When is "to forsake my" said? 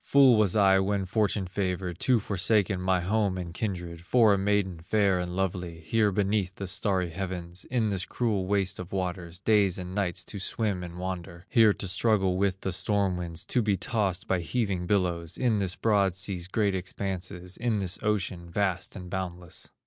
1.99-3.01